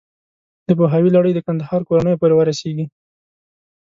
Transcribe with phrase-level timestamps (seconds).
[0.67, 2.85] د پوهاوي لړۍ د کندهار کورنیو پورې ورسېږي.